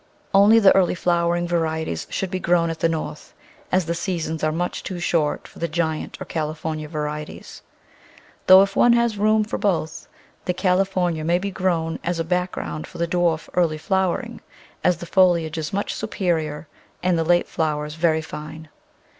[0.33, 3.35] Only the early flowering varieties should be grown at the North,
[3.71, 7.61] as the seasons are much too short for the giant or California varieties;
[8.47, 10.07] though if one has room for both,
[10.45, 14.41] the California may be grown as a back ground for the dwarf early flowering,
[14.83, 16.67] as the foliage is much superior
[17.03, 18.69] and the late flowers very fine.